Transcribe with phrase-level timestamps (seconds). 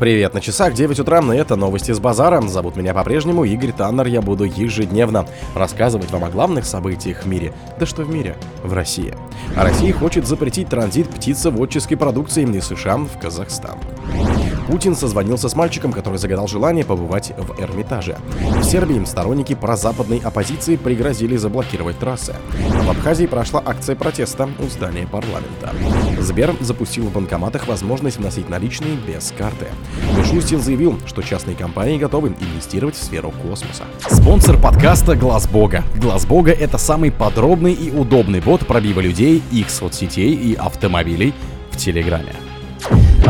[0.00, 2.40] Привет, на часах 9 утра, и это новости с базара.
[2.40, 7.52] Зовут меня по-прежнему Игорь Таннер, я буду ежедневно рассказывать вам о главных событиях в мире.
[7.78, 8.38] Да что в мире?
[8.64, 9.14] В России.
[9.58, 13.78] А Россия хочет запретить транзит птицеводческой продукции из США в Казахстан.
[14.70, 18.16] Путин созвонился с мальчиком, который загадал желание побывать в Эрмитаже.
[18.60, 22.36] В Сербии сторонники прозападной оппозиции пригрозили заблокировать трассы.
[22.84, 25.74] В Абхазии прошла акция протеста у здания парламента.
[26.20, 29.66] Сбер запустил в банкоматах возможность вносить наличные без карты.
[30.16, 33.82] Мишустин заявил, что частные компании готовы инвестировать в сферу космоса.
[34.08, 35.82] Спонсор подкаста Глаз Бога.
[35.96, 41.34] Глаз Бога это самый подробный и удобный бот пробива людей, их соцсетей и автомобилей
[41.72, 42.34] в Телеграме.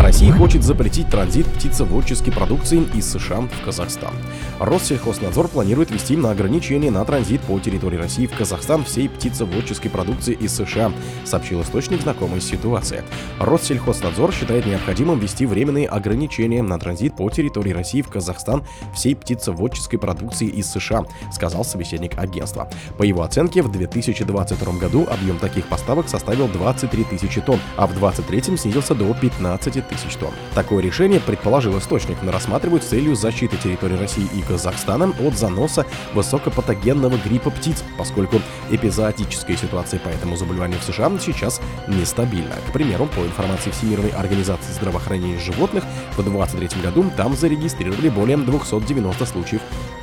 [0.01, 4.15] Россия хочет запретить транзит птицеводческой продукции из США в Казахстан.
[4.59, 10.33] Россельхознадзор планирует ввести на ограничение на транзит по территории России в Казахстан всей птицеводческой продукции
[10.33, 10.91] из США,
[11.25, 13.05] сообщил источник знакомой ситуации.
[13.39, 19.99] Россельхознадзор считает необходимым ввести временные ограничения на транзит по территории России в Казахстан всей птицеводческой
[19.99, 22.71] продукции из США, сказал собеседник агентства.
[22.97, 27.91] По его оценке, в 2022 году объем таких поставок составил 23 тысячи тонн, а в
[27.91, 30.33] 2023 снизился до 15 тысяч тонн.
[30.55, 37.19] Такое решение, предположил источник, рассматривают с целью защиты территории России и Казахстана от заноса высокопатогенного
[37.19, 42.55] гриппа птиц, поскольку эпизоотическая ситуация по этому заболеванию в США сейчас нестабильна.
[42.69, 45.85] К примеру, по информации Всемирной организации здравоохранения животных,
[46.17, 49.61] в 2023 году там зарегистрировали более 290 случаев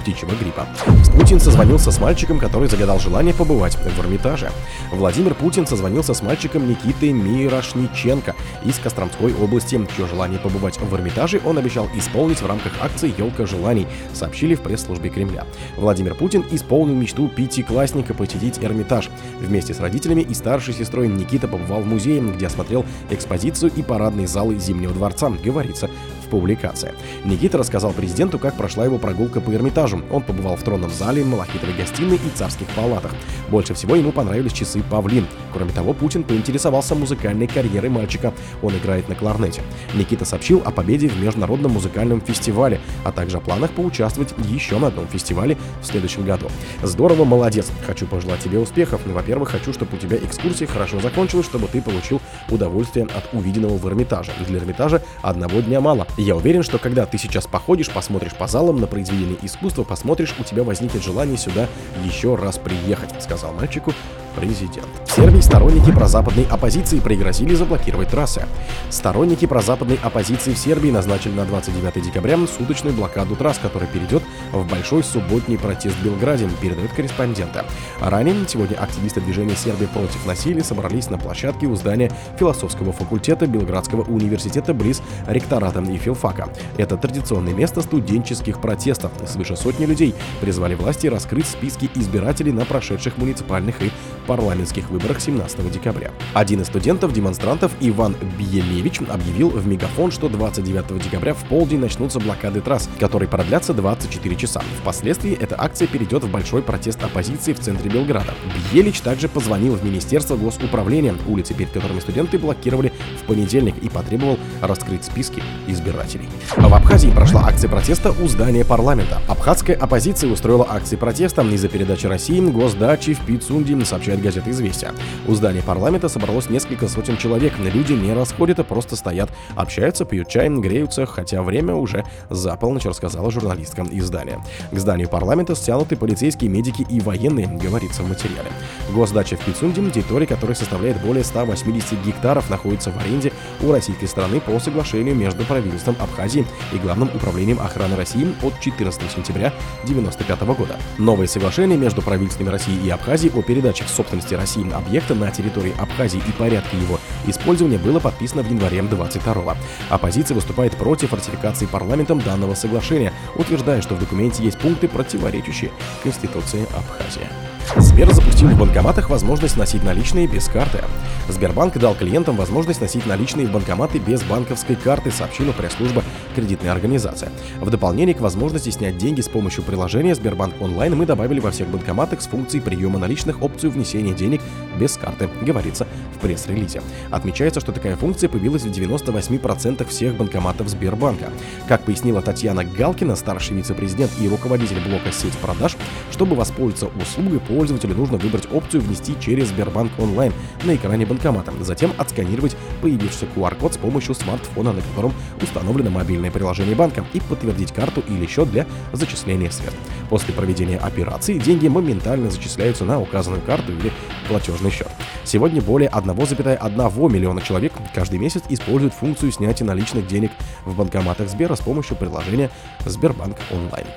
[0.08, 0.66] птичьего гриппа.
[1.14, 4.52] Путин созвонился с мальчиком, который загадал желание побывать в Эрмитаже.
[4.92, 8.34] Владимир Путин созвонился с мальчиком Никитой Мирошниченко
[8.64, 13.46] из Костромской области, чье желание побывать в Эрмитаже он обещал исполнить в рамках акции «Елка
[13.46, 15.46] желаний», сообщили в пресс-службе Кремля.
[15.76, 19.10] Владимир Путин исполнил мечту пятиклассника посетить Эрмитаж.
[19.42, 24.28] Вместе с родителями и старшей сестрой Никита побывал в музее, где осмотрел экспозицию и парадные
[24.28, 25.90] залы Зимнего дворца, говорится
[26.28, 26.94] в публикации.
[27.24, 30.02] Никита рассказал президенту, как прошла его прогулка по Эрмитажу.
[30.12, 33.12] Он побывал в тронном зале, малахитовой гостиной и царских палатах.
[33.50, 35.26] Больше всего ему понравились часы «Павлин».
[35.54, 38.34] Кроме того, Путин поинтересовался музыкальной карьерой мальчика.
[38.62, 39.62] Он играет на кларнете.
[39.94, 44.88] Никита сообщил о победе в Международном музыкальном фестивале, а также о планах поучаствовать еще на
[44.88, 46.48] одном фестивале в следующем году.
[46.84, 47.68] Здорово, молодец.
[47.86, 49.02] Хочу пожелать тебе успехов.
[49.06, 53.88] Во-первых, хочу, чтобы у тебя экскурсия хорошо закончилась, чтобы ты получил удовольствие от увиденного в
[53.88, 54.32] Эрмитаже.
[54.48, 56.08] Для Эрмитажа одного дня мало.
[56.18, 60.44] Я уверен, что когда ты сейчас походишь, посмотришь по залам на произведение искусства, посмотришь, у
[60.44, 61.68] тебя возникнет желание сюда
[62.04, 63.94] еще раз приехать, сказал мальчику
[64.38, 64.88] президент.
[65.06, 68.46] В Сербии сторонники прозападной оппозиции пригрозили заблокировать трассы.
[68.90, 74.22] Сторонники прозападной оппозиции в Сербии назначили на 29 декабря суточную блокаду трасс, которая перейдет
[74.52, 77.66] в большой субботний протест в Белграде, передает корреспондента.
[78.00, 84.04] Ранее сегодня активисты движения Сербия против насилия собрались на площадке у здания философского факультета Белградского
[84.04, 86.50] университета близ ректората и филфака.
[86.78, 89.12] Это традиционное место студенческих протестов.
[89.26, 93.92] Свыше сотни людей призвали власти раскрыть списки избирателей на прошедших муниципальных и
[94.28, 96.12] парламентских выборах 17 декабря.
[96.34, 102.62] Один из студентов-демонстрантов Иван Биелевич объявил в мегафон, что 29 декабря в полдень начнутся блокады
[102.62, 104.62] трасс, которые продлятся 24 часа.
[104.82, 108.34] Впоследствии эта акция перейдет в большой протест оппозиции в центре Белграда.
[108.72, 114.38] Биелич также позвонил в Министерство госуправления, улицы, перед которыми студенты блокировали в понедельник и потребовал
[114.62, 116.28] раскрыть списки избирателей.
[116.56, 119.22] В Абхазии прошла акция протеста у здания парламента.
[119.28, 124.94] Абхазская оппозиция устроила акции протеста из-за передачи России госдачи в Пицунде, сообщает сообщает газета «Известия».
[125.28, 127.54] У здания парламента собралось несколько сотен человек.
[127.60, 132.86] Люди не расходят, а просто стоят, общаются, пьют чай, греются, хотя время уже за полночь,
[132.86, 134.40] рассказала журналистка издания.
[134.72, 138.50] К зданию парламента стянуты полицейские, медики и военные, говорится в материале.
[138.94, 144.40] Госдача в Пицунде, территория которой составляет более 180 гектаров, находится в аренде у российской страны
[144.40, 149.48] по соглашению между правительством Абхазии и Главным управлением охраны России от 14 сентября
[149.84, 150.76] 1995 года.
[150.98, 155.76] Новое соглашение между правительствами России и Абхазии о передаче в собственности России объекта на территории
[155.78, 159.58] Абхазии и порядке его использования было подписано в январе 22
[159.90, 165.72] Оппозиция выступает против ратификации парламентом данного соглашения, утверждая, что в документе есть пункты, противоречащие
[166.04, 167.28] Конституции Абхазии.
[167.76, 170.84] Сбер запустил в банкоматах возможность носить наличные без карты.
[171.28, 176.04] Сбербанк дал клиентам возможность носить наличные в банкоматы без банковской карты, сообщила пресс-служба
[176.38, 177.30] кредитной организации.
[177.60, 181.68] В дополнение к возможности снять деньги с помощью приложения Сбербанк онлайн мы добавили во всех
[181.68, 184.42] банкоматах с функцией приема наличных опцию внесения денег
[184.80, 186.84] без карты, говорится в пресс-релизе.
[187.10, 191.32] Отмечается, что такая функция появилась в 98% всех банкоматов Сбербанка.
[191.68, 195.76] Как пояснила Татьяна Галкина, старший вице-президент и руководитель блока сеть продаж,
[196.12, 200.34] чтобы воспользоваться услугой, пользователю нужно выбрать опцию «Внести через Сбербанк онлайн»
[200.66, 205.90] на экране банкомата, затем отсканировать появившийся QR-код с помощью смартфона, на котором установлено
[206.28, 209.80] мобильное приложение банка, и подтвердить карту или счет для зачисления средств.
[210.10, 213.92] После проведения операции деньги моментально зачисляются на указанную карту или
[214.28, 214.90] платежный счет.
[215.24, 220.32] Сегодня более 1,1 миллиона человек каждый месяц используют функцию снятия наличных денег
[220.66, 222.50] в банкоматах Сбера с помощью приложения
[222.86, 223.88] Сбербанк онлайн.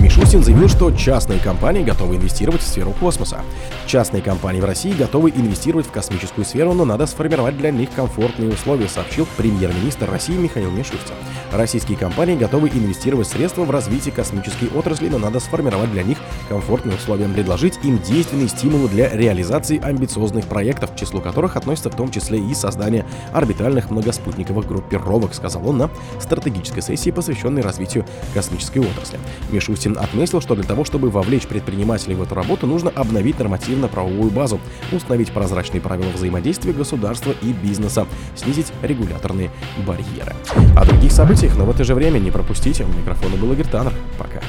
[0.00, 3.40] Мишустин заявил, что частные компании готовы инвестировать в сферу космоса.
[3.86, 8.50] Частные компании в России готовы инвестировать в космическую сферу, но надо сформировать для них комфортные
[8.50, 11.14] условия, сообщил премьер-министр России Михаил Мишустин.
[11.52, 16.18] Российские компании готовы инвестировать средства в развитие космической отрасли, но надо сформировать для них
[16.48, 21.96] комфортные условия, предложить им действенные стимулы для реализации амбициозных проектов, к числу которых относится в
[21.96, 25.90] том числе и создание орбитальных многоспутниковых группировок, сказал он на
[26.20, 28.04] стратегической сессии, посвященной развитию
[28.34, 29.18] космической отрасли.
[29.50, 34.60] Мишустин отметил, что для того, чтобы вовлечь предпринимателей в эту работу, нужно обновить нормативно-правовую базу,
[34.92, 38.06] установить прозрачные правила взаимодействия государства и бизнеса,
[38.36, 39.50] снизить регуляторные
[39.86, 40.34] барьеры.
[40.76, 42.84] О других событиях, но в это же время не пропустите.
[42.84, 43.92] У микрофона был Игорь Таннер.
[44.18, 44.40] Пока.